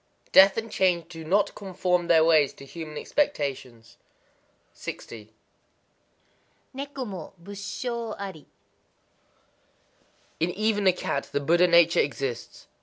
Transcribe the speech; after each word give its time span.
Death 0.31 0.57
and 0.57 0.71
Change 0.71 1.09
do 1.09 1.23
not 1.23 1.53
conform 1.53 2.07
their 2.07 2.25
ways 2.25 2.53
to 2.53 2.65
human 2.65 2.97
expectation. 2.97 3.83
60.—Neko 4.73 7.05
mo 7.07 7.33
Busshō 7.39 8.15
ari. 8.17 8.47
In 10.39 10.49
even 10.49 10.87
a 10.87 10.91
cat 10.93 11.25
the 11.31 11.39
Buddha 11.39 11.67
nature 11.67 11.99
exists. 11.99 12.65